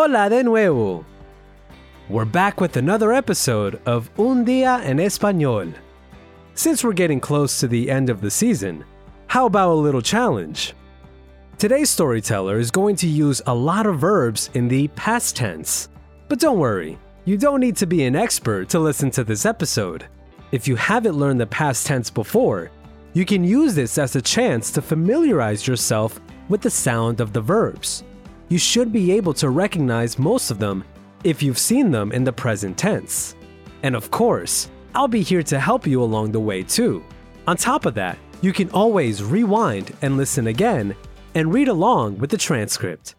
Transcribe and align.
Hola 0.00 0.30
de 0.30 0.44
nuevo! 0.44 1.04
We're 2.08 2.24
back 2.24 2.60
with 2.60 2.76
another 2.76 3.12
episode 3.12 3.80
of 3.84 4.08
Un 4.16 4.44
Día 4.46 4.80
en 4.84 4.98
Español. 4.98 5.74
Since 6.54 6.84
we're 6.84 6.92
getting 6.92 7.18
close 7.18 7.58
to 7.58 7.66
the 7.66 7.90
end 7.90 8.08
of 8.08 8.20
the 8.20 8.30
season, 8.30 8.84
how 9.26 9.46
about 9.46 9.72
a 9.72 9.74
little 9.74 10.00
challenge? 10.00 10.72
Today's 11.58 11.90
storyteller 11.90 12.60
is 12.60 12.70
going 12.70 12.94
to 12.94 13.08
use 13.08 13.42
a 13.48 13.52
lot 13.52 13.86
of 13.86 13.98
verbs 13.98 14.50
in 14.54 14.68
the 14.68 14.86
past 14.94 15.34
tense. 15.34 15.88
But 16.28 16.38
don't 16.38 16.60
worry, 16.60 16.96
you 17.24 17.36
don't 17.36 17.58
need 17.58 17.74
to 17.78 17.86
be 17.86 18.04
an 18.04 18.14
expert 18.14 18.68
to 18.68 18.78
listen 18.78 19.10
to 19.10 19.24
this 19.24 19.44
episode. 19.44 20.06
If 20.52 20.68
you 20.68 20.76
haven't 20.76 21.18
learned 21.18 21.40
the 21.40 21.46
past 21.48 21.88
tense 21.88 22.08
before, 22.08 22.70
you 23.14 23.24
can 23.24 23.42
use 23.42 23.74
this 23.74 23.98
as 23.98 24.14
a 24.14 24.22
chance 24.22 24.70
to 24.70 24.80
familiarize 24.80 25.66
yourself 25.66 26.20
with 26.48 26.60
the 26.60 26.70
sound 26.70 27.20
of 27.20 27.32
the 27.32 27.40
verbs. 27.40 28.04
You 28.50 28.56
should 28.56 28.92
be 28.92 29.12
able 29.12 29.34
to 29.34 29.50
recognize 29.50 30.18
most 30.18 30.50
of 30.50 30.58
them 30.58 30.82
if 31.22 31.42
you've 31.42 31.58
seen 31.58 31.90
them 31.90 32.12
in 32.12 32.24
the 32.24 32.32
present 32.32 32.78
tense. 32.78 33.34
And 33.82 33.94
of 33.94 34.10
course, 34.10 34.70
I'll 34.94 35.06
be 35.06 35.20
here 35.20 35.42
to 35.42 35.60
help 35.60 35.86
you 35.86 36.02
along 36.02 36.32
the 36.32 36.40
way 36.40 36.62
too. 36.62 37.04
On 37.46 37.58
top 37.58 37.84
of 37.84 37.94
that, 37.94 38.16
you 38.40 38.54
can 38.54 38.70
always 38.70 39.22
rewind 39.22 39.94
and 40.00 40.16
listen 40.16 40.46
again 40.46 40.96
and 41.34 41.52
read 41.52 41.68
along 41.68 42.18
with 42.18 42.30
the 42.30 42.38
transcript. 42.38 43.14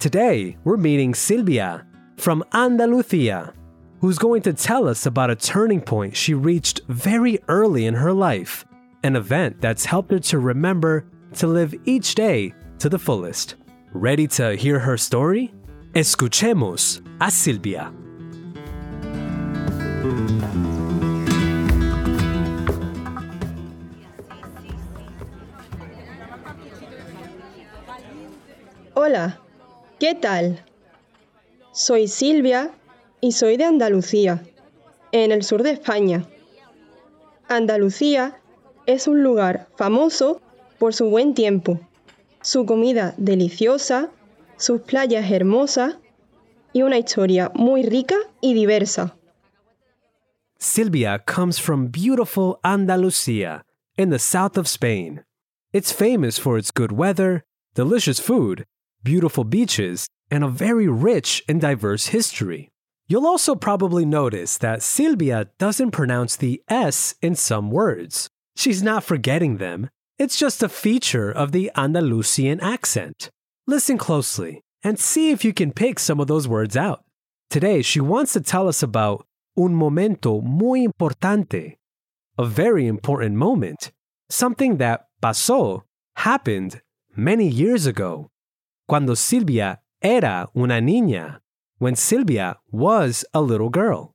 Today, 0.00 0.56
we're 0.64 0.76
meeting 0.76 1.14
Silvia 1.14 1.86
from 2.16 2.42
Andalusia, 2.52 3.54
who's 4.00 4.18
going 4.18 4.42
to 4.42 4.52
tell 4.52 4.88
us 4.88 5.06
about 5.06 5.30
a 5.30 5.36
turning 5.36 5.80
point 5.80 6.16
she 6.16 6.34
reached 6.34 6.80
very 6.88 7.38
early 7.48 7.86
in 7.86 7.94
her 7.94 8.12
life, 8.12 8.66
an 9.04 9.16
event 9.16 9.60
that's 9.60 9.84
helped 9.84 10.10
her 10.10 10.18
to 10.18 10.38
remember 10.38 11.04
to 11.34 11.46
live 11.46 11.74
each 11.84 12.14
day 12.14 12.54
to 12.78 12.88
the 12.88 12.98
fullest. 12.98 13.54
Ready 13.92 14.26
to 14.26 14.56
hear 14.56 14.78
her 14.78 14.96
story? 14.96 15.52
Escuchemos 15.92 17.02
a 17.20 17.30
Silvia. 17.30 17.92
Hola, 28.96 29.38
¿qué 30.00 30.14
tal? 30.14 30.60
Soy 31.72 32.08
Silvia 32.08 32.70
y 33.20 33.32
soy 33.32 33.58
de 33.58 33.64
Andalucía, 33.64 34.42
en 35.12 35.30
el 35.30 35.42
sur 35.42 35.62
de 35.62 35.72
España. 35.72 36.24
Andalucía 37.48 38.40
es 38.86 39.06
un 39.08 39.22
lugar 39.22 39.68
famoso 39.76 40.40
por 40.78 40.92
su 40.92 41.08
buen 41.10 41.34
tiempo, 41.34 41.80
su 42.42 42.66
comida 42.66 43.14
deliciosa, 43.16 44.10
sus 44.56 44.82
playas 44.82 45.30
hermosas 45.30 45.96
y 46.72 46.82
una 46.82 46.98
historia 46.98 47.50
muy 47.54 47.82
rica 47.82 48.16
y 48.40 48.54
diversa. 48.54 49.14
Silvia 50.58 51.18
comes 51.18 51.58
from 51.58 51.88
beautiful 51.88 52.58
Andalusia 52.64 53.64
in 53.96 54.10
the 54.10 54.18
south 54.18 54.56
of 54.56 54.66
Spain. 54.66 55.22
It's 55.72 55.92
famous 55.92 56.38
for 56.38 56.56
its 56.56 56.70
good 56.70 56.92
weather, 56.92 57.44
delicious 57.74 58.18
food, 58.18 58.64
beautiful 59.02 59.44
beaches, 59.44 60.06
and 60.30 60.42
a 60.42 60.48
very 60.48 60.88
rich 60.88 61.42
and 61.48 61.60
diverse 61.60 62.08
history. 62.08 62.70
You'll 63.06 63.26
also 63.26 63.54
probably 63.54 64.06
notice 64.06 64.56
that 64.58 64.82
Silvia 64.82 65.50
doesn't 65.58 65.90
pronounce 65.90 66.36
the 66.36 66.62
S 66.68 67.14
in 67.20 67.34
some 67.34 67.70
words. 67.70 68.30
She's 68.56 68.82
not 68.82 69.04
forgetting 69.04 69.56
them, 69.56 69.90
it's 70.18 70.38
just 70.38 70.62
a 70.62 70.68
feature 70.68 71.30
of 71.30 71.52
the 71.52 71.70
Andalusian 71.76 72.60
accent. 72.60 73.30
Listen 73.66 73.98
closely 73.98 74.62
and 74.82 74.98
see 74.98 75.30
if 75.30 75.44
you 75.44 75.52
can 75.52 75.72
pick 75.72 75.98
some 75.98 76.20
of 76.20 76.28
those 76.28 76.46
words 76.46 76.76
out. 76.76 77.04
Today, 77.50 77.82
she 77.82 78.00
wants 78.00 78.32
to 78.34 78.40
tell 78.40 78.68
us 78.68 78.82
about 78.82 79.26
un 79.56 79.74
momento 79.74 80.40
muy 80.40 80.86
importante, 80.86 81.76
a 82.38 82.44
very 82.44 82.86
important 82.86 83.36
moment, 83.36 83.92
something 84.28 84.76
that 84.76 85.06
pasó, 85.22 85.82
happened 86.16 86.80
many 87.16 87.48
years 87.48 87.86
ago, 87.86 88.30
cuando 88.88 89.14
Silvia 89.14 89.80
era 90.02 90.48
una 90.56 90.80
niña, 90.80 91.38
when 91.78 91.96
Silvia 91.96 92.56
was 92.70 93.24
a 93.32 93.40
little 93.40 93.70
girl. 93.70 94.14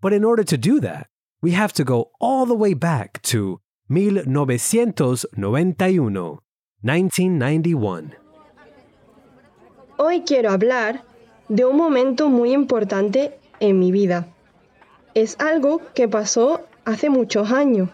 But 0.00 0.12
in 0.12 0.24
order 0.24 0.44
to 0.44 0.56
do 0.56 0.80
that, 0.80 1.08
we 1.40 1.52
have 1.52 1.72
to 1.74 1.84
go 1.84 2.10
all 2.20 2.46
the 2.46 2.54
way 2.54 2.74
back 2.74 3.22
to 3.22 3.60
1991, 3.88 6.40
1991. 6.82 8.14
Hoy 9.98 10.22
quiero 10.22 10.50
hablar 10.50 11.04
de 11.48 11.64
un 11.64 11.76
momento 11.76 12.28
muy 12.28 12.52
importante 12.52 13.38
en 13.60 13.78
mi 13.78 13.92
vida. 13.92 14.26
Es 15.14 15.36
algo 15.38 15.80
que 15.94 16.08
pasó 16.08 16.66
hace 16.84 17.10
muchos 17.10 17.50
años, 17.50 17.90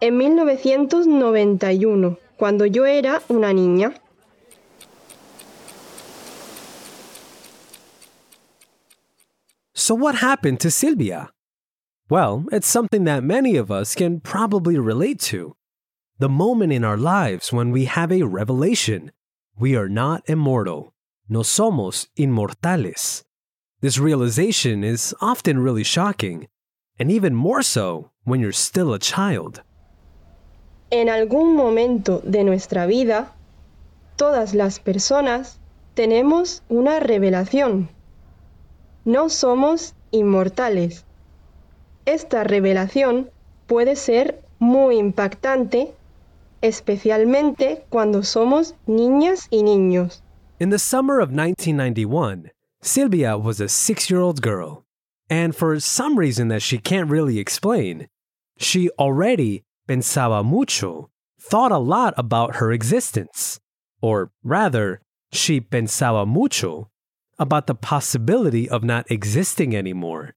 en 0.00 0.16
1991, 0.16 2.18
cuando 2.36 2.66
yo 2.66 2.86
era 2.86 3.22
una 3.28 3.52
niña. 3.52 3.92
So, 9.74 9.94
what 9.94 10.22
happened 10.22 10.60
to 10.60 10.70
Silvia? 10.70 11.32
Well, 12.10 12.44
it's 12.50 12.66
something 12.66 13.04
that 13.04 13.22
many 13.22 13.56
of 13.56 13.70
us 13.70 13.94
can 13.94 14.18
probably 14.18 14.76
relate 14.76 15.20
to. 15.30 15.54
The 16.18 16.28
moment 16.28 16.72
in 16.72 16.84
our 16.84 16.96
lives 16.96 17.52
when 17.52 17.70
we 17.70 17.84
have 17.84 18.10
a 18.10 18.24
revelation 18.24 19.12
we 19.60 19.76
are 19.76 19.88
not 19.90 20.22
immortal. 20.26 20.94
No 21.28 21.40
somos 21.40 22.08
inmortales. 22.16 23.22
This 23.80 23.98
realization 23.98 24.82
is 24.82 25.14
often 25.20 25.58
really 25.58 25.84
shocking, 25.84 26.48
and 26.98 27.12
even 27.12 27.34
more 27.34 27.62
so 27.62 28.10
when 28.24 28.40
you're 28.40 28.52
still 28.52 28.94
a 28.94 28.98
child. 28.98 29.62
En 30.90 31.08
algún 31.08 31.54
momento 31.54 32.22
de 32.24 32.42
nuestra 32.42 32.86
vida, 32.86 33.32
todas 34.16 34.54
las 34.54 34.80
personas 34.80 35.58
tenemos 35.94 36.62
una 36.68 36.98
revelación. 37.00 37.88
No 39.04 39.28
somos 39.28 39.94
inmortales. 40.10 41.04
Esta 42.10 42.42
revelación 42.42 43.30
puede 43.68 43.94
ser 43.94 44.42
muy 44.58 44.98
impactante, 44.98 45.94
especialmente 46.60 47.84
cuando 47.88 48.24
somos 48.24 48.74
niñas 48.88 49.46
y 49.48 49.62
niños. 49.62 50.20
In 50.58 50.70
the 50.70 50.78
summer 50.80 51.20
of 51.20 51.30
1991, 51.30 52.50
Silvia 52.82 53.38
was 53.38 53.60
a 53.60 53.68
six 53.68 54.10
year 54.10 54.20
old 54.20 54.42
girl, 54.42 54.84
and 55.28 55.54
for 55.54 55.78
some 55.78 56.18
reason 56.18 56.48
that 56.48 56.62
she 56.62 56.78
can't 56.78 57.08
really 57.08 57.38
explain, 57.38 58.08
she 58.58 58.90
already 58.98 59.62
pensaba 59.86 60.42
mucho, 60.44 61.10
thought 61.40 61.70
a 61.70 61.78
lot 61.78 62.12
about 62.16 62.56
her 62.56 62.72
existence. 62.72 63.60
Or 64.02 64.32
rather, 64.42 65.00
she 65.30 65.60
pensaba 65.60 66.26
mucho 66.26 66.90
about 67.38 67.68
the 67.68 67.76
possibility 67.76 68.68
of 68.68 68.82
not 68.82 69.08
existing 69.12 69.76
anymore. 69.76 70.34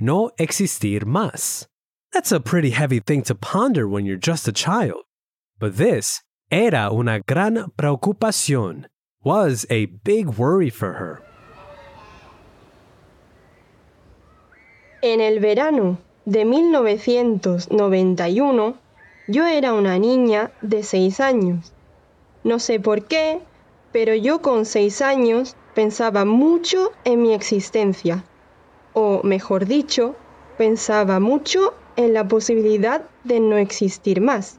No 0.00 0.30
existir 0.38 1.06
más. 1.06 1.66
That's 2.12 2.30
a 2.30 2.38
pretty 2.38 2.70
heavy 2.70 3.00
thing 3.00 3.22
to 3.22 3.34
ponder 3.34 3.88
when 3.88 4.06
you're 4.06 4.16
just 4.16 4.46
a 4.46 4.52
child. 4.52 5.02
But 5.58 5.76
this 5.76 6.22
era 6.52 6.88
una 6.92 7.18
gran 7.20 7.72
preocupación, 7.76 8.86
was 9.24 9.66
a 9.68 9.86
big 10.04 10.38
worry 10.38 10.70
for 10.70 10.92
her. 10.94 11.20
En 15.02 15.20
el 15.20 15.40
verano 15.40 15.98
de 16.24 16.44
1991, 16.44 18.78
yo 19.26 19.46
era 19.46 19.74
una 19.74 19.98
niña 19.98 20.52
de 20.62 20.84
seis 20.84 21.18
años. 21.18 21.72
No 22.44 22.60
sé 22.60 22.78
por 22.78 23.08
qué, 23.08 23.40
pero 23.92 24.14
yo 24.14 24.40
con 24.40 24.64
seis 24.64 25.02
años 25.02 25.56
pensaba 25.74 26.24
mucho 26.24 26.92
en 27.04 27.22
mi 27.22 27.34
existencia. 27.34 28.24
O 28.94 29.22
mejor 29.22 29.66
dicho, 29.66 30.16
pensaba 30.56 31.20
mucho 31.20 31.74
en 31.96 32.14
la 32.14 32.26
posibilidad 32.26 33.02
de 33.24 33.40
no 33.40 33.56
existir 33.56 34.20
más. 34.20 34.58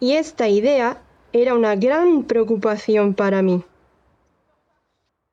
Y 0.00 0.12
esta 0.12 0.48
idea 0.48 1.02
era 1.32 1.54
una 1.54 1.76
gran 1.76 2.24
preocupación 2.24 3.14
para 3.14 3.42
mí. 3.42 3.64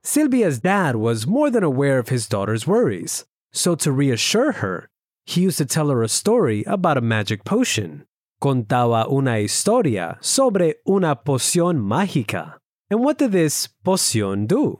Silvia's 0.04 0.59
dad 0.59 0.95
was 0.95 1.27
more 1.27 1.50
than 1.51 1.63
aware 1.63 2.00
of 2.00 2.09
his 2.09 2.27
daughter's 2.27 2.65
worries, 2.65 3.25
so 3.51 3.75
to 3.75 3.92
reassure 3.92 4.54
her, 4.54 4.89
he 5.25 5.42
used 5.42 5.57
to 5.57 5.65
tell 5.65 5.89
her 5.89 6.01
a 6.01 6.07
story 6.07 6.63
about 6.65 6.98
a 6.98 7.01
magic 7.01 7.44
potion. 7.44 8.06
Contaba 8.42 9.12
una 9.12 9.39
historia 9.39 10.18
sobre 10.21 10.75
una 10.88 11.15
poción 11.15 11.80
mágica. 11.80 12.54
And 12.89 13.04
what 13.04 13.18
did 13.18 13.33
this 13.33 13.68
poción 13.83 14.48
do? 14.48 14.80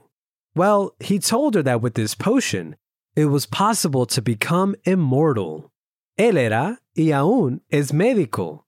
Well, 0.54 0.94
he 0.98 1.18
told 1.18 1.54
her 1.56 1.62
that 1.62 1.82
with 1.82 1.94
this 1.94 2.14
potion, 2.14 2.76
it 3.18 3.26
was 3.26 3.46
possible 3.46 4.06
to 4.06 4.22
become 4.22 4.76
immortal. 4.84 5.70
Él 6.16 6.36
era 6.36 6.78
y 6.96 7.10
aún 7.10 7.60
es 7.70 7.90
médico. 7.90 8.64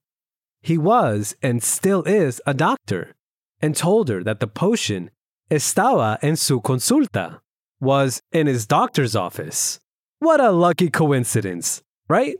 he 0.61 0.77
was 0.77 1.35
and 1.41 1.63
still 1.63 2.03
is 2.03 2.41
a 2.45 2.53
doctor, 2.53 3.15
and 3.61 3.75
told 3.75 4.09
her 4.09 4.23
that 4.23 4.39
the 4.39 4.47
potion 4.47 5.09
estaba 5.49 6.17
en 6.21 6.35
su 6.35 6.61
consulta, 6.61 7.39
was 7.79 8.21
in 8.31 8.47
his 8.47 8.67
doctor's 8.67 9.15
office. 9.15 9.79
What 10.19 10.39
a 10.39 10.51
lucky 10.51 10.89
coincidence, 10.89 11.81
right? 12.07 12.37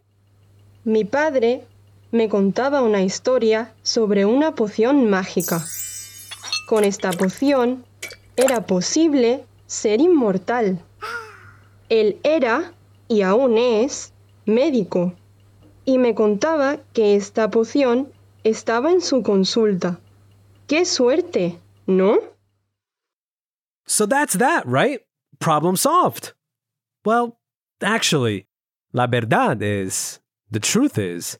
Mi 0.85 1.03
padre 1.03 1.63
me 2.11 2.27
contaba 2.27 2.83
una 2.83 3.01
historia 3.01 3.71
sobre 3.83 4.25
una 4.25 4.51
poción 4.51 5.09
mágica. 5.09 5.63
Con 6.67 6.83
esta 6.83 7.11
poción 7.11 7.83
era 8.37 8.61
posible 8.65 9.45
ser 9.65 9.99
inmortal. 9.99 10.79
Él 11.91 12.21
era, 12.23 12.73
y 13.09 13.21
aún 13.21 13.57
es, 13.57 14.13
médico, 14.45 15.13
y 15.83 15.97
me 15.97 16.15
contaba 16.15 16.77
que 16.93 17.17
esta 17.17 17.51
poción 17.51 18.13
estaba 18.45 18.93
en 18.93 19.01
su 19.01 19.21
consulta. 19.21 19.99
¡Qué 20.67 20.85
suerte! 20.85 21.59
¿No? 21.87 22.17
So 23.85 24.05
that's 24.05 24.37
that, 24.37 24.63
right? 24.65 25.01
Problem 25.39 25.75
solved. 25.75 26.33
Well, 27.03 27.37
actually, 27.81 28.47
la 28.93 29.07
verdad 29.07 29.61
is, 29.61 30.21
the 30.49 30.61
truth 30.61 30.97
is, 30.97 31.37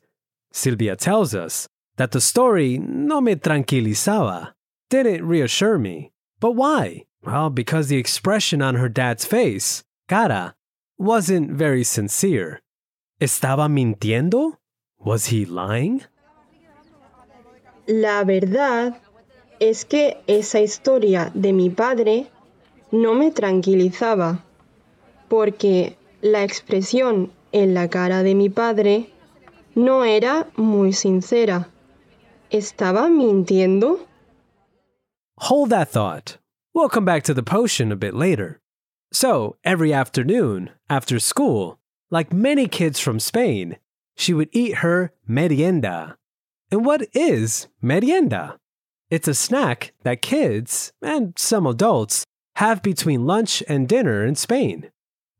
Silvia 0.51 0.97
tells 0.97 1.33
us 1.33 1.69
that 1.95 2.11
the 2.11 2.19
story 2.19 2.77
no 2.77 3.21
me 3.21 3.35
tranquilizaba, 3.35 4.51
didn't 4.89 5.25
reassure 5.25 5.77
me. 5.77 6.11
But 6.41 6.57
why? 6.57 7.05
Well, 7.23 7.49
because 7.49 7.87
the 7.87 7.95
expression 7.97 8.61
on 8.61 8.75
her 8.75 8.89
dad's 8.89 9.23
face, 9.23 9.85
cara, 10.11 10.55
wasn't 10.99 11.49
very 11.49 11.85
sincere. 11.85 12.59
¿Estaba 13.21 13.69
mintiendo? 13.69 14.57
Was 14.99 15.27
he 15.27 15.45
lying? 15.45 16.01
La 17.87 18.25
verdad 18.25 18.99
es 19.61 19.85
que 19.85 20.17
esa 20.27 20.59
historia 20.59 21.31
de 21.33 21.53
mi 21.53 21.69
padre 21.69 22.27
no 22.91 23.13
me 23.13 23.31
tranquilizaba, 23.31 24.43
porque 25.29 25.95
la 26.21 26.43
expresión 26.43 27.31
en 27.53 27.73
la 27.73 27.87
cara 27.87 28.21
de 28.21 28.35
mi 28.35 28.49
padre 28.49 29.09
no 29.75 30.03
era 30.03 30.45
muy 30.57 30.91
sincera. 30.91 31.69
¿Estaba 32.49 33.07
mintiendo? 33.07 34.05
Hold 35.37 35.69
that 35.69 35.89
thought. 35.89 36.37
We'll 36.73 36.89
come 36.89 37.05
back 37.05 37.23
to 37.23 37.33
the 37.33 37.43
potion 37.43 37.93
a 37.93 37.95
bit 37.95 38.13
later. 38.13 38.60
So, 39.11 39.57
every 39.63 39.91
afternoon, 39.93 40.69
after 40.89 41.19
school, 41.19 41.79
like 42.09 42.31
many 42.31 42.67
kids 42.67 42.99
from 42.99 43.19
Spain, 43.19 43.77
she 44.15 44.33
would 44.33 44.49
eat 44.51 44.75
her 44.75 45.11
merienda. 45.27 46.17
And 46.71 46.85
what 46.85 47.07
is 47.13 47.67
merienda? 47.81 48.57
It's 49.09 49.27
a 49.27 49.33
snack 49.33 49.91
that 50.03 50.21
kids, 50.21 50.93
and 51.01 51.33
some 51.37 51.67
adults, 51.67 52.23
have 52.55 52.81
between 52.81 53.25
lunch 53.25 53.61
and 53.67 53.87
dinner 53.87 54.25
in 54.25 54.35
Spain. 54.35 54.91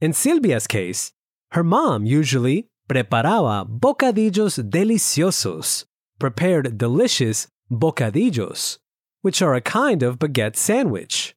In 0.02 0.12
Silvia's 0.12 0.68
case, 0.68 1.14
her 1.52 1.64
mom 1.64 2.06
usually 2.06 2.68
preparaba 2.90 3.66
bocadillos 3.66 4.62
deliciosos, 4.70 5.86
prepared 6.20 6.78
delicious 6.78 7.48
bocadillos, 7.72 8.80
which 9.22 9.42
are 9.42 9.56
a 9.56 9.62
kind 9.62 10.04
of 10.04 10.20
baguette 10.20 10.58
sandwich. 10.58 11.36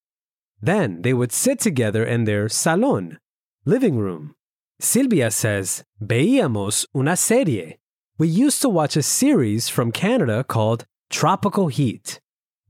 Then 0.64 1.02
they 1.02 1.12
would 1.12 1.30
sit 1.30 1.60
together 1.60 2.02
in 2.02 2.24
their 2.24 2.48
salon, 2.48 3.18
living 3.66 3.98
room. 3.98 4.34
Silvia 4.80 5.30
says, 5.30 5.84
Veíamos 6.02 6.86
una 6.96 7.16
serie. 7.16 7.78
We 8.16 8.28
used 8.28 8.62
to 8.62 8.70
watch 8.70 8.96
a 8.96 9.02
series 9.02 9.68
from 9.68 9.92
Canada 9.92 10.42
called 10.42 10.86
Tropical 11.10 11.68
Heat. 11.68 12.18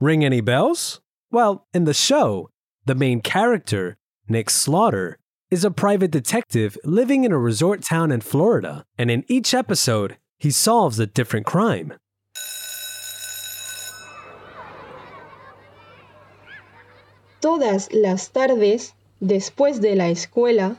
Ring 0.00 0.24
any 0.24 0.40
bells? 0.40 1.00
Well, 1.30 1.68
in 1.72 1.84
the 1.84 1.94
show, 1.94 2.50
the 2.84 2.96
main 2.96 3.20
character, 3.20 3.96
Nick 4.28 4.50
Slaughter, 4.50 5.18
is 5.52 5.64
a 5.64 5.70
private 5.70 6.10
detective 6.10 6.76
living 6.82 7.22
in 7.22 7.30
a 7.30 7.38
resort 7.38 7.82
town 7.82 8.10
in 8.10 8.22
Florida, 8.22 8.84
and 8.98 9.08
in 9.08 9.24
each 9.28 9.54
episode, 9.54 10.16
he 10.36 10.50
solves 10.50 10.98
a 10.98 11.06
different 11.06 11.46
crime. 11.46 11.94
Todas 17.44 17.92
las 17.92 18.30
tardes, 18.30 18.94
después 19.20 19.82
de 19.82 19.96
la 19.96 20.08
escuela, 20.08 20.78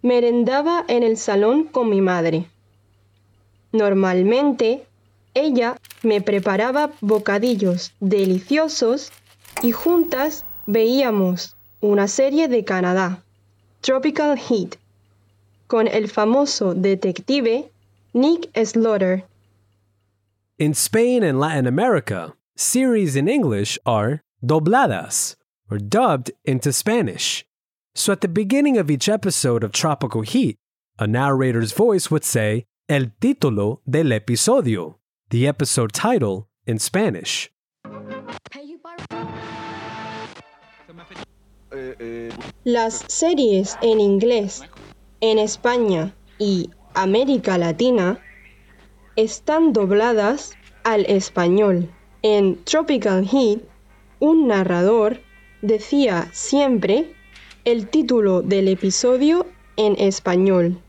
merendaba 0.00 0.84
en 0.86 1.02
el 1.02 1.16
salón 1.16 1.64
con 1.64 1.90
mi 1.90 2.00
madre. 2.00 2.46
Normalmente, 3.72 4.86
ella 5.34 5.76
me 6.04 6.20
preparaba 6.20 6.92
bocadillos 7.00 7.90
deliciosos 7.98 9.10
y 9.60 9.72
juntas 9.72 10.44
veíamos 10.66 11.56
una 11.80 12.06
serie 12.06 12.46
de 12.46 12.64
Canadá, 12.64 13.24
Tropical 13.80 14.38
Heat, 14.38 14.76
con 15.66 15.88
el 15.88 16.06
famoso 16.08 16.74
detective 16.74 17.72
Nick 18.12 18.48
Slaughter. 18.54 19.24
In 20.58 20.74
Spain 20.74 21.24
and 21.24 21.40
Latin 21.40 21.66
America, 21.66 22.34
series 22.54 23.16
in 23.16 23.26
English 23.26 23.80
are 23.84 24.22
dobladas, 24.40 25.37
or 25.70 25.78
dubbed 25.78 26.30
into 26.44 26.72
Spanish. 26.72 27.44
So 27.94 28.12
at 28.12 28.20
the 28.20 28.28
beginning 28.28 28.78
of 28.78 28.90
each 28.90 29.08
episode 29.08 29.64
of 29.64 29.72
Tropical 29.72 30.22
Heat, 30.22 30.56
a 30.98 31.06
narrator's 31.06 31.72
voice 31.72 32.10
would 32.10 32.24
say 32.24 32.64
El 32.88 33.06
título 33.20 33.80
del 33.88 34.12
episodio, 34.12 34.96
the 35.30 35.46
episode 35.46 35.92
title 35.92 36.48
in 36.66 36.78
Spanish. 36.78 37.50
Las 42.64 43.04
series 43.08 43.76
en 43.82 44.00
inglés 44.00 44.62
en 45.20 45.38
España 45.38 46.14
y 46.38 46.70
América 46.94 47.58
Latina 47.58 48.18
están 49.16 49.72
dobladas 49.72 50.54
al 50.84 51.04
español. 51.06 51.90
En 52.22 52.62
Tropical 52.64 53.24
Heat, 53.24 53.60
un 54.20 54.48
narrador 54.48 55.20
decía 55.62 56.28
siempre 56.32 57.14
el 57.64 57.88
título 57.88 58.42
del 58.42 58.68
episodio 58.68 59.46
en 59.76 59.96
español. 59.98 60.80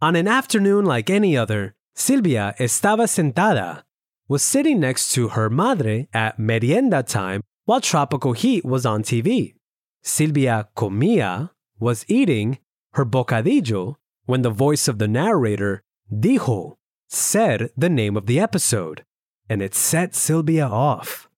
On 0.00 0.16
an 0.16 0.26
afternoon 0.26 0.84
like 0.84 1.10
any 1.10 1.36
other, 1.36 1.74
Silvia 1.94 2.54
estaba 2.58 3.06
sentada, 3.06 3.82
was 4.28 4.42
sitting 4.42 4.80
next 4.80 5.12
to 5.14 5.28
her 5.28 5.48
madre 5.48 6.08
at 6.12 6.38
merienda 6.38 7.02
time 7.02 7.42
while 7.64 7.80
Tropical 7.80 8.32
Heat 8.32 8.64
was 8.64 8.84
on 8.84 9.02
TV. 9.02 9.54
Silvia 10.02 10.68
comía, 10.76 11.50
was 11.78 12.04
eating 12.08 12.58
her 12.94 13.04
bocadillo 13.04 13.96
when 14.26 14.42
the 14.42 14.50
voice 14.50 14.88
of 14.88 14.98
the 14.98 15.08
narrator, 15.08 15.82
dijo, 16.12 16.76
said 17.08 17.70
the 17.76 17.88
name 17.88 18.16
of 18.16 18.26
the 18.26 18.40
episode, 18.40 19.04
and 19.48 19.62
it 19.62 19.74
set 19.74 20.14
Silvia 20.14 20.66
off. 20.66 21.28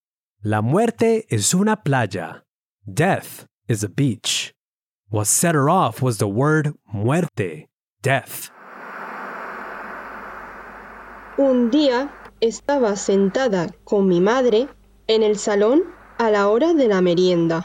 La 0.46 0.60
muerte 0.60 1.24
es 1.30 1.54
una 1.54 1.76
playa. 1.76 2.44
Death 2.84 3.46
is 3.66 3.82
a 3.82 3.88
beach. 3.88 4.52
What 5.08 5.26
set 5.26 5.54
her 5.54 5.70
off 5.70 6.02
was 6.02 6.18
the 6.18 6.28
word 6.28 6.74
muerte, 6.84 7.70
death. 8.02 8.50
Un 11.38 11.70
día 11.70 12.10
estaba 12.42 12.94
sentada 12.96 13.70
con 13.84 14.06
mi 14.06 14.20
madre 14.20 14.68
en 15.06 15.22
el 15.22 15.38
salón 15.38 15.82
a 16.18 16.28
la 16.30 16.48
hora 16.48 16.74
de 16.74 16.88
la 16.88 17.00
merienda. 17.00 17.64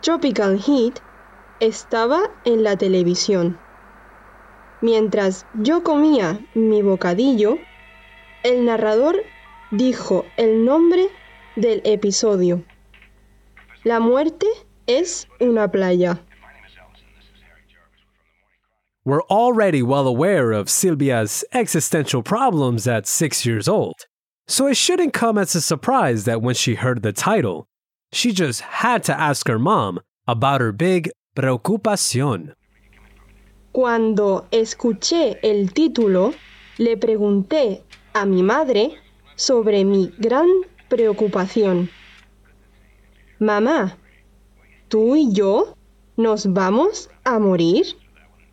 Tropical 0.00 0.58
Heat 0.58 1.00
estaba 1.60 2.22
en 2.46 2.64
la 2.64 2.78
televisión. 2.78 3.58
Mientras 4.80 5.44
yo 5.52 5.82
comía 5.82 6.40
mi 6.54 6.80
bocadillo, 6.80 7.58
el 8.44 8.64
narrador 8.64 9.16
dijo 9.70 10.24
el 10.38 10.64
nombre 10.64 11.10
del 11.60 11.80
episodio. 11.84 12.64
La 13.84 14.00
muerte 14.00 14.46
es 14.86 15.26
una 15.40 15.68
playa. 15.68 16.20
We're 19.04 19.22
already 19.22 19.82
well 19.82 20.06
aware 20.06 20.52
of 20.52 20.68
Silvia's 20.68 21.44
existential 21.52 22.22
problems 22.22 22.86
at 22.86 23.06
six 23.06 23.46
years 23.46 23.66
old, 23.66 24.06
so 24.46 24.66
it 24.66 24.76
shouldn't 24.76 25.14
come 25.14 25.38
as 25.38 25.54
a 25.54 25.60
surprise 25.60 26.24
that 26.24 26.42
when 26.42 26.54
she 26.54 26.74
heard 26.74 27.02
the 27.02 27.12
title, 27.12 27.66
she 28.12 28.32
just 28.32 28.60
had 28.60 29.02
to 29.04 29.18
ask 29.18 29.48
her 29.48 29.58
mom 29.58 30.00
about 30.28 30.60
her 30.60 30.72
big 30.72 31.10
preocupación. 31.34 32.54
Cuando 33.72 34.46
escuché 34.50 35.38
el 35.42 35.72
título, 35.72 36.34
le 36.78 36.96
pregunté 36.96 37.82
a 38.14 38.26
mi 38.26 38.42
madre 38.42 38.98
sobre 39.36 39.84
mi 39.84 40.12
gran 40.18 40.46
preocupación. 40.90 41.88
Mamá, 43.38 43.96
¿tú 44.88 45.16
y 45.16 45.32
yo 45.32 45.78
nos 46.18 46.52
vamos 46.52 47.08
a 47.24 47.38
morir? 47.38 47.86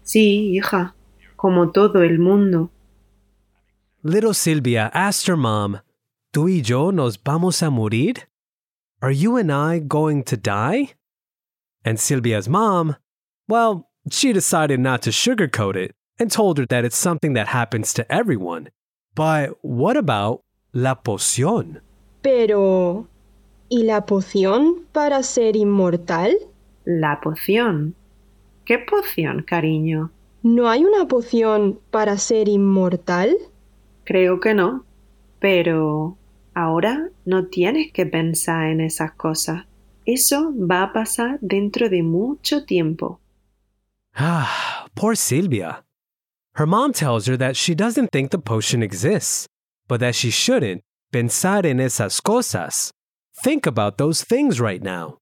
Sí, 0.03 0.55
hija, 0.55 0.95
como 1.35 1.71
todo 1.71 2.01
el 2.03 2.19
mundo. 2.19 2.71
little 4.03 4.33
Silvia 4.33 4.89
asked 4.93 5.27
her 5.27 5.35
mom, 5.35 5.81
¿Tú 6.33 6.47
y 6.47 6.61
yo 6.61 6.91
nos 6.91 7.17
vamos 7.17 7.61
a 7.61 7.69
morir? 7.69 8.23
Are 9.01 9.11
you 9.11 9.35
and 9.37 9.51
I 9.51 9.79
going 9.79 10.23
to 10.23 10.37
die? 10.37 10.93
And 11.83 11.99
Silvia's 11.99 12.47
mom, 12.47 12.95
well, 13.47 13.89
she 14.11 14.33
decided 14.33 14.79
not 14.79 15.01
to 15.03 15.09
sugarcoat 15.09 15.75
it 15.75 15.95
and 16.19 16.31
told 16.31 16.57
her 16.57 16.65
that 16.67 16.85
it's 16.85 16.97
something 16.97 17.33
that 17.33 17.47
happens 17.47 17.93
to 17.93 18.09
everyone. 18.11 18.69
But 19.15 19.57
what 19.61 19.97
about 19.97 20.43
la 20.73 20.95
poción? 20.95 21.81
Pero, 22.29 23.07
¿y 23.69 23.83
la 23.83 24.05
poción 24.05 24.85
para 24.91 25.23
ser 25.23 25.55
inmortal? 25.55 26.35
La 26.83 27.21
poción. 27.21 27.95
¿Qué 28.65 28.79
poción, 28.79 29.43
cariño? 29.43 30.11
¿No 30.43 30.67
hay 30.69 30.83
una 30.83 31.07
poción 31.07 31.79
para 31.89 32.17
ser 32.17 32.49
inmortal? 32.49 33.37
Creo 34.03 34.41
que 34.41 34.53
no. 34.53 34.83
Pero 35.39 36.17
ahora 36.53 37.11
no 37.23 37.45
tienes 37.45 37.93
que 37.93 38.05
pensar 38.05 38.71
en 38.71 38.81
esas 38.81 39.13
cosas. 39.13 39.63
Eso 40.03 40.51
va 40.53 40.83
a 40.83 40.91
pasar 40.91 41.39
dentro 41.39 41.87
de 41.87 42.03
mucho 42.03 42.65
tiempo. 42.65 43.21
Ah, 44.13 44.85
poor 44.95 45.15
Silvia. 45.15 45.85
Her 46.55 46.67
mom 46.67 46.91
tells 46.91 47.25
her 47.29 47.37
that 47.37 47.55
she 47.55 47.73
doesn't 47.73 48.09
think 48.11 48.31
the 48.31 48.37
potion 48.37 48.83
exists, 48.83 49.47
but 49.87 50.01
that 50.01 50.13
she 50.13 50.29
shouldn't 50.29 50.83
pensar 51.11 51.65
en 51.65 51.79
esas 51.79 52.21
cosas. 52.21 52.91
Think 53.43 53.65
about 53.65 53.97
those 53.97 54.23
things 54.23 54.59
right 54.59 54.81
now. 54.81 55.19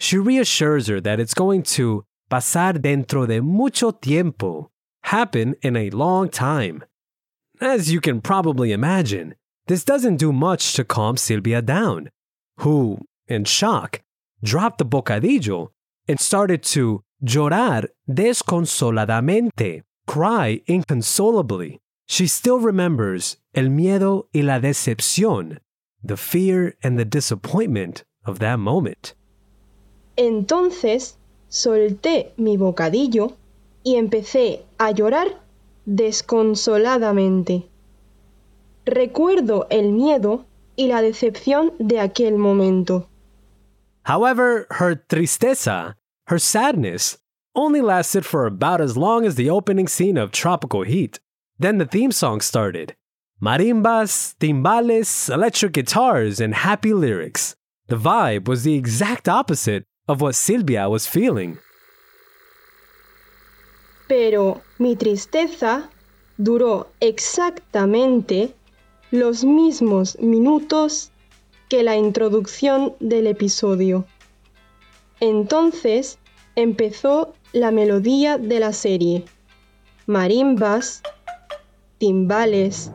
She 0.00 0.18
reassures 0.18 0.88
her 0.88 1.00
that 1.00 1.20
it's 1.20 1.34
going 1.34 1.62
to 1.74 2.04
pasar 2.30 2.78
dentro 2.78 3.26
de 3.26 3.40
mucho 3.40 3.92
tiempo, 3.92 4.70
happen 5.04 5.54
in 5.62 5.76
a 5.76 5.90
long 5.90 6.28
time. 6.28 6.84
As 7.60 7.92
you 7.92 8.00
can 8.00 8.20
probably 8.20 8.72
imagine, 8.72 9.34
this 9.66 9.84
doesn't 9.84 10.16
do 10.16 10.32
much 10.32 10.74
to 10.74 10.84
calm 10.84 11.16
Silvia 11.16 11.62
down, 11.62 12.10
who, 12.58 12.98
in 13.28 13.44
shock, 13.44 14.02
dropped 14.42 14.78
the 14.78 14.84
bocadillo 14.84 15.68
and 16.08 16.20
started 16.20 16.62
to 16.62 17.02
llorar 17.22 17.86
desconsoladamente, 18.08 19.82
cry 20.06 20.60
inconsolably. 20.68 21.80
She 22.06 22.26
still 22.26 22.58
remembers 22.58 23.38
el 23.54 23.70
miedo 23.70 24.28
y 24.32 24.42
la 24.42 24.60
decepción, 24.60 25.60
the 26.02 26.16
fear 26.16 26.74
and 26.82 26.98
the 26.98 27.04
disappointment 27.04 28.04
of 28.24 28.38
that 28.40 28.58
moment. 28.58 29.14
Entonces 30.16 31.16
solté 31.48 32.32
mi 32.36 32.56
bocadillo 32.56 33.36
y 33.82 33.96
empecé 33.96 34.64
a 34.78 34.90
llorar 34.92 35.42
desconsoladamente. 35.86 37.68
Recuerdo 38.86 39.66
el 39.70 39.92
miedo 39.92 40.46
y 40.76 40.88
la 40.88 41.00
decepción 41.00 41.72
de 41.78 42.00
aquel 42.00 42.36
momento. 42.36 43.08
However, 44.04 44.66
her 44.78 44.94
tristeza, 44.94 45.94
her 46.26 46.38
sadness, 46.38 47.18
only 47.54 47.80
lasted 47.80 48.24
for 48.26 48.46
about 48.46 48.80
as 48.80 48.96
long 48.96 49.24
as 49.24 49.36
the 49.36 49.48
opening 49.48 49.88
scene 49.88 50.18
of 50.18 50.32
Tropical 50.32 50.82
Heat. 50.82 51.20
Then 51.58 51.78
the 51.78 51.86
theme 51.86 52.12
song 52.12 52.40
started. 52.40 52.96
Marimbas, 53.40 54.34
timbales, 54.40 55.32
electric 55.32 55.72
guitars, 55.72 56.40
and 56.40 56.54
happy 56.54 56.92
lyrics. 56.92 57.54
The 57.88 57.96
vibe 57.96 58.48
was 58.48 58.64
the 58.64 58.74
exact 58.74 59.28
opposite 59.28 59.84
of 60.08 60.20
what 60.20 60.34
Silvia 60.34 60.88
was 60.88 61.06
feeling. 61.06 61.58
Pero 64.08 64.62
mi 64.78 64.96
tristeza 64.96 65.88
duró 66.38 66.88
exactamente 67.00 68.54
los 69.10 69.44
mismos 69.44 70.18
minutos 70.18 71.10
que 71.68 71.82
la 71.82 71.96
introducción 71.96 72.94
del 73.00 73.26
episodio. 73.26 74.06
Entonces 75.20 76.18
empezó 76.56 77.34
la 77.52 77.70
melodía 77.70 78.38
de 78.38 78.60
la 78.60 78.72
serie. 78.72 79.24
Marimbas, 80.06 81.02
timbales, 81.98 82.92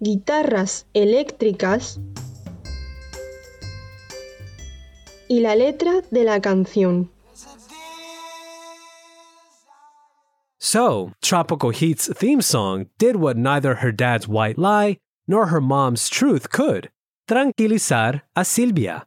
guitarras 0.00 0.86
eléctricas 0.94 2.00
y 5.28 5.40
la 5.40 5.54
letra 5.54 6.02
de 6.10 6.24
la 6.24 6.40
canción. 6.40 7.10
So, 10.58 11.12
Tropical 11.22 11.70
Heat's 11.70 12.10
theme 12.12 12.42
song 12.42 12.86
did 12.98 13.16
what 13.16 13.36
neither 13.36 13.76
her 13.76 13.92
dad's 13.92 14.26
white 14.26 14.58
lie 14.58 14.98
nor 15.28 15.46
her 15.46 15.60
mom's 15.60 16.08
truth 16.08 16.50
could 16.50 16.90
tranquilizar 17.28 18.22
a 18.34 18.44
Silvia. 18.44 19.06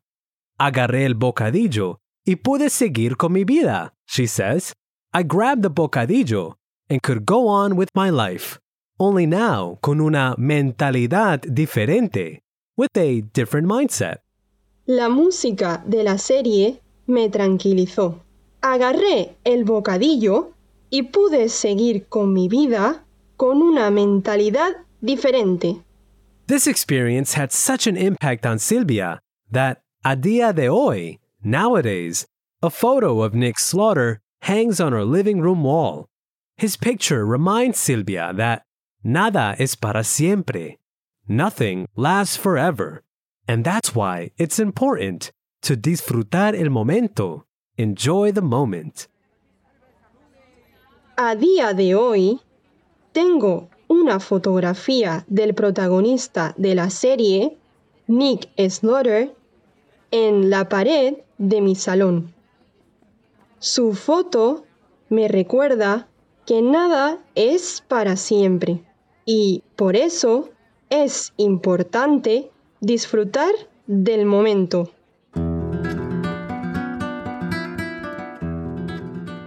Agarré 0.59 1.05
el 1.05 1.15
bocadillo 1.15 1.99
y 2.25 2.35
pude 2.35 2.69
seguir 2.69 3.17
con 3.17 3.33
mi 3.33 3.43
vida, 3.43 3.93
she 4.05 4.25
says. 4.25 4.73
I 5.13 5.23
grabbed 5.23 5.63
the 5.63 5.71
bocadillo 5.71 6.55
and 6.89 7.01
could 7.01 7.25
go 7.25 7.47
on 7.47 7.75
with 7.75 7.89
my 7.93 8.09
life, 8.09 8.59
only 8.99 9.25
now 9.25 9.77
con 9.81 10.01
una 10.01 10.35
mentalidad 10.37 11.41
diferente, 11.53 12.39
with 12.75 12.95
a 12.95 13.21
different 13.33 13.67
mindset. 13.67 14.17
La 14.87 15.07
música 15.07 15.83
de 15.85 16.03
la 16.03 16.17
serie 16.17 16.81
me 17.07 17.29
tranquilizó. 17.29 18.21
Agarré 18.61 19.37
el 19.43 19.63
bocadillo 19.63 20.53
y 20.89 21.03
pude 21.03 21.49
seguir 21.49 22.07
con 22.09 22.33
mi 22.33 22.47
vida 22.47 23.05
con 23.37 23.61
una 23.61 23.91
mentalidad 23.91 24.75
diferente. 25.01 25.83
This 26.47 26.65
experience 26.65 27.35
had 27.35 27.51
such 27.51 27.85
an 27.85 27.95
impact 27.95 28.45
on 28.45 28.57
Silvia 28.57 29.19
that 29.51 29.81
a 30.03 30.15
día 30.15 30.53
de 30.53 30.67
hoy, 30.67 31.19
nowadays, 31.43 32.25
a 32.61 32.69
photo 32.69 33.21
of 33.21 33.33
Nick 33.33 33.59
Slaughter 33.59 34.19
hangs 34.41 34.79
on 34.79 34.91
her 34.91 35.05
living 35.05 35.41
room 35.41 35.63
wall. 35.63 36.07
His 36.59 36.75
picture 36.75 37.25
reminds 37.25 37.79
Silvia 37.79 38.33
that 38.35 38.63
nada 39.01 39.55
es 39.57 39.75
para 39.75 40.03
siempre, 40.03 40.77
nothing 41.25 41.87
lasts 41.95 42.35
forever, 42.35 43.01
and 43.47 43.63
that's 43.63 43.95
why 43.95 44.31
it's 44.37 44.59
important 44.59 45.31
to 45.61 45.77
disfrutar 45.77 46.59
el 46.59 46.69
momento, 46.69 47.45
enjoy 47.77 48.33
the 48.33 48.41
moment. 48.41 49.07
A 51.17 51.33
día 51.37 51.73
de 51.73 51.95
hoy, 51.95 52.41
tengo 53.13 53.69
una 53.87 54.19
fotografía 54.19 55.23
del 55.29 55.53
protagonista 55.53 56.53
de 56.57 56.75
la 56.75 56.89
serie, 56.89 57.57
Nick 58.07 58.49
Slaughter, 58.69 59.33
en 60.11 60.49
la 60.49 60.67
pared 60.67 61.23
de 61.37 61.61
mi 61.61 61.75
salón. 61.75 62.33
Su 63.59 63.93
foto 63.93 64.65
me 65.07 65.29
recuerda 65.29 66.08
que 66.49 66.63
nada 66.63 67.19
es 67.35 67.83
para 67.87 68.15
siempre 68.15 68.81
y 69.23 69.61
por 69.75 69.95
eso 69.95 70.49
es 70.89 71.31
importante 71.37 72.49
disfrutar 72.81 73.51
del 73.85 74.25
momento. 74.25 74.89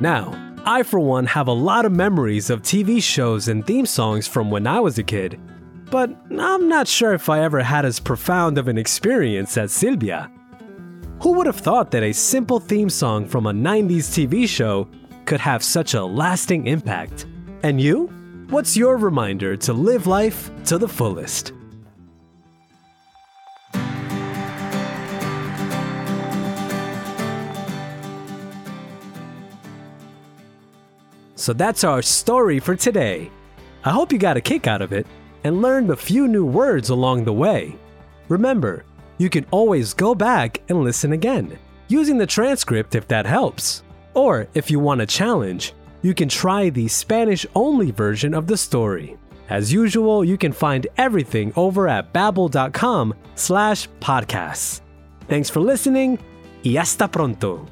Now, 0.00 0.32
I, 0.64 0.84
for 0.84 1.00
one, 1.00 1.26
have 1.26 1.48
a 1.48 1.52
lot 1.52 1.84
of 1.84 1.90
memories 1.90 2.50
of 2.50 2.62
TV 2.62 3.02
shows 3.02 3.48
and 3.48 3.66
theme 3.66 3.84
songs 3.84 4.28
from 4.28 4.52
when 4.52 4.68
I 4.68 4.78
was 4.78 4.96
a 4.96 5.02
kid, 5.02 5.40
but 5.90 6.08
I'm 6.30 6.68
not 6.68 6.86
sure 6.86 7.14
if 7.14 7.28
I 7.28 7.42
ever 7.42 7.64
had 7.64 7.84
as 7.84 7.98
profound 7.98 8.58
of 8.58 8.68
an 8.68 8.78
experience 8.78 9.56
as 9.56 9.72
Silvia. 9.72 10.30
Who 11.22 11.32
would 11.32 11.46
have 11.46 11.58
thought 11.58 11.90
that 11.90 12.04
a 12.04 12.12
simple 12.12 12.60
theme 12.60 12.90
song 12.90 13.26
from 13.26 13.46
a 13.46 13.52
90s 13.52 14.08
TV 14.14 14.48
show 14.48 14.86
could 15.32 15.40
have 15.40 15.64
such 15.64 15.94
a 15.94 16.04
lasting 16.04 16.66
impact? 16.66 17.24
And 17.62 17.80
you? 17.80 18.08
What's 18.50 18.76
your 18.76 18.98
reminder 18.98 19.56
to 19.56 19.72
live 19.72 20.06
life 20.06 20.50
to 20.66 20.76
the 20.76 20.86
fullest? 20.86 21.54
So 31.34 31.54
that's 31.54 31.82
our 31.82 32.02
story 32.02 32.58
for 32.58 32.76
today. 32.76 33.30
I 33.84 33.90
hope 33.90 34.12
you 34.12 34.18
got 34.18 34.36
a 34.36 34.42
kick 34.42 34.66
out 34.66 34.82
of 34.82 34.92
it 34.92 35.06
and 35.44 35.62
learned 35.62 35.88
a 35.88 35.96
few 35.96 36.28
new 36.28 36.44
words 36.44 36.90
along 36.90 37.24
the 37.24 37.32
way. 37.32 37.74
Remember, 38.28 38.84
you 39.16 39.30
can 39.30 39.46
always 39.50 39.94
go 39.94 40.14
back 40.14 40.60
and 40.68 40.84
listen 40.84 41.14
again, 41.14 41.58
using 41.88 42.18
the 42.18 42.26
transcript 42.26 42.94
if 42.94 43.08
that 43.08 43.24
helps. 43.24 43.82
Or 44.14 44.46
if 44.54 44.70
you 44.70 44.78
want 44.78 45.00
a 45.00 45.06
challenge, 45.06 45.72
you 46.02 46.14
can 46.14 46.28
try 46.28 46.70
the 46.70 46.88
Spanish 46.88 47.46
only 47.54 47.90
version 47.90 48.34
of 48.34 48.46
the 48.46 48.56
story. 48.56 49.16
As 49.48 49.72
usual, 49.72 50.24
you 50.24 50.38
can 50.38 50.52
find 50.52 50.86
everything 50.96 51.52
over 51.56 51.88
at 51.88 52.12
babbel.com 52.12 53.14
slash 53.34 53.88
podcasts. 54.00 54.80
Thanks 55.28 55.50
for 55.50 55.60
listening 55.60 56.18
y 56.64 56.76
hasta 56.76 57.08
pronto. 57.08 57.66